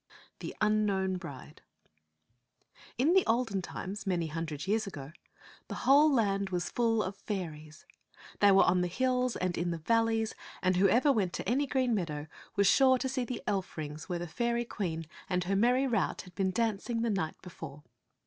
[0.39, 1.61] THE UNKNOWN BRIDE
[2.97, 5.11] IN the olden times, many hundred years ago,
[5.67, 7.85] the whole land was full of fairies.
[8.39, 10.33] They were on the hills and in the valleys,
[10.63, 12.25] and whoever went to any green meadow
[12.55, 15.05] was sure to see the elf rings where the fairy ii6 t^^ TOifi^ of (gain's
[15.05, 17.83] tcKk queen and her merry rout had been dancing the night before.